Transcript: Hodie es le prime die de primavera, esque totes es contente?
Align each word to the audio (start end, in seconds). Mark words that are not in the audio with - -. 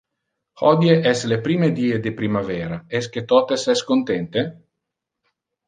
Hodie 0.61 0.95
es 1.11 1.21
le 1.31 1.37
prime 1.47 1.69
die 1.81 1.99
de 2.07 2.15
primavera, 2.23 2.81
esque 3.03 3.25
totes 3.35 3.69
es 3.77 3.87
contente? 3.93 4.47